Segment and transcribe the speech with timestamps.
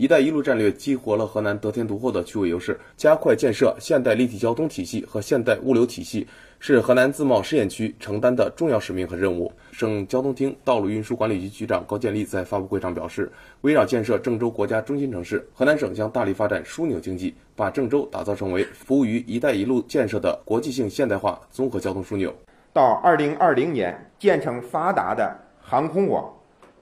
[0.00, 6.26] 一带一路”战略激活了河南得天独厚的区位优势，加快建设现代立体交通体系和现代物流体系，
[6.58, 9.52] 是河南自贸试验区承担的重要使命和任务。
[9.72, 22.34] 省交通厅道路运输管理局局长高建立在发布会上表示，围绕建设郑州国家中心城市，河南省将大力发展枢纽经济，把郑州打造成为服务于“一带一路”建设的国际性现代化综合交通枢纽。
[22.72, 26.34] 到二零二零年，建成发达的航空网、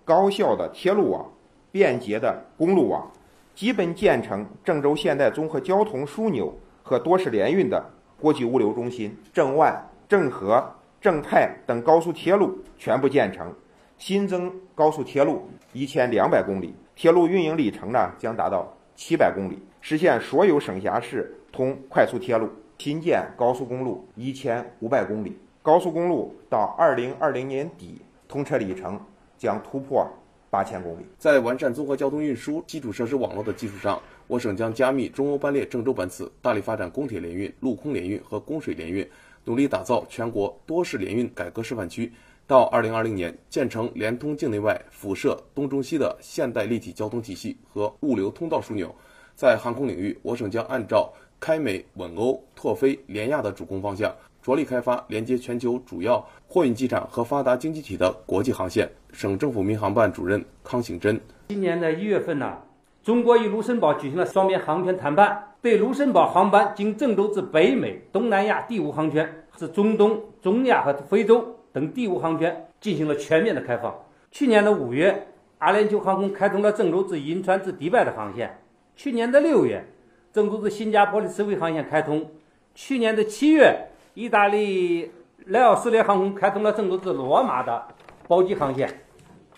[0.04, 1.28] 高效的铁路网。
[1.70, 3.10] 便捷的公路网，
[3.54, 7.84] 基本建成郑州现代综合交通枢纽和多式联运的
[8.20, 9.16] 国际物流中心。
[9.32, 10.64] 郑万、郑和、
[11.00, 13.54] 郑泰等高速铁路全部建成，
[13.98, 22.48] 新增高速铁路一千两百公里，铁路运营里程呢将达到七百公里，实现所有省辖市通快速铁路。
[22.78, 29.00] 新建高速公路一千五百公里，高速公路到二零二零年底通车里程
[29.36, 30.08] 将突破。
[30.50, 39.06] 八千公里，在完善综合交通运输基础设施网络的基础上，我省将加密中欧班列郑州班次，大力发展公铁联运、陆空联运和供水联运，
[39.44, 42.10] 努力打造全国多式联运改革示范区。
[42.46, 48.94] 到二零二零年，建成联通境内外、辐射东中西的现代立体交通体系和物流通道枢纽。
[49.38, 51.08] 在航空领域，我省将按照
[51.38, 54.12] 开美稳欧、拓飞联亚的主攻方向。
[54.42, 58.90] 着力开发连接全球主要货运机场和发达经济体的国际航线。
[59.12, 62.58] 省政府民航办主任康醒珍：今年的一月份呢，
[63.04, 73.94] 中国与卢森堡举行了双边航权谈判，对卢森堡航班经郑州至北美、东南亚第五航权、至中东、中亚和非洲等第五航权进行了全面的开放。
[74.32, 75.28] 去年的五月，
[75.58, 78.58] 阿联酋航空开通了郑州至银川至迪拜的航线。
[78.98, 79.86] 去年的六月，
[80.32, 82.28] 郑州至新加坡的直飞航线开通。
[82.74, 83.84] 去年的七月。
[84.14, 85.12] 意大利
[85.46, 87.80] 莱奥斯联航空开通了郑州至罗马的
[88.26, 89.02] 包机航线。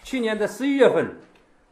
[0.03, 1.13] 去年的十一月份，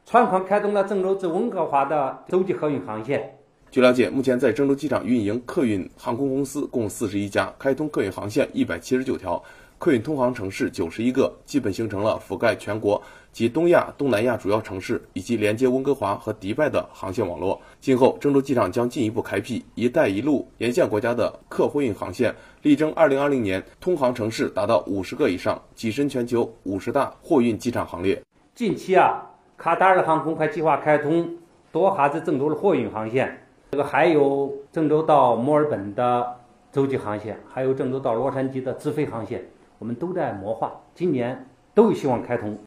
[0.06, 3.38] 川航开通了郑州至温哥华的洲际客运航线。
[3.70, 9.44] 据了解，目前在郑州机场运营客运航空公司共四十一家，开通客运航线一百七十九条。
[9.78, 13.00] 客运通航城市九十一个，基本形成了覆盖全国
[13.30, 17.60] 及东亚、东南亚主要城市以及连接温哥华和迪拜的航线网络。
[17.80, 28.20] 今后，郑州机场将进一步开辟“一带一路”沿线国家的客货运航线，力争二零二零年通航城市达到五十个以上，跻身全球五十大货运机场行列。
[28.56, 31.36] 近期啊，卡塔尔航空还计划开通
[31.70, 36.34] 多哈至郑州的货运航线，这个还有郑州到墨尔本的
[36.72, 39.48] 洲际航线，还有郑州到洛杉矶的直飞航线。
[39.78, 42.56] 我们都在谋划，今年都有希望开通。